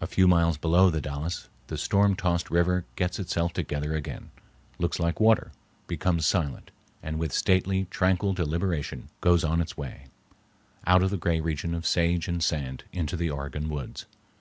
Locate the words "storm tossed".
1.78-2.50